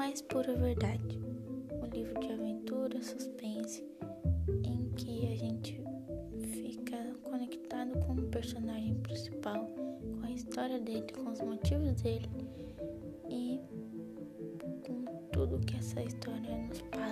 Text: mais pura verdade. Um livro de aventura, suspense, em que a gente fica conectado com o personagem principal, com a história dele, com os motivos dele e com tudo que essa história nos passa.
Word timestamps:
mais 0.00 0.22
pura 0.22 0.56
verdade. 0.56 1.20
Um 1.70 1.84
livro 1.94 2.18
de 2.20 2.32
aventura, 2.32 3.02
suspense, 3.02 3.86
em 4.64 4.88
que 4.96 5.26
a 5.30 5.36
gente 5.36 5.78
fica 6.40 6.96
conectado 7.22 8.00
com 8.06 8.14
o 8.14 8.22
personagem 8.30 8.94
principal, 9.02 9.66
com 9.66 10.24
a 10.24 10.30
história 10.30 10.80
dele, 10.80 11.04
com 11.12 11.30
os 11.30 11.42
motivos 11.42 12.00
dele 12.00 12.30
e 13.28 13.60
com 14.86 15.04
tudo 15.32 15.60
que 15.66 15.76
essa 15.76 16.02
história 16.02 16.56
nos 16.66 16.80
passa. 16.80 17.09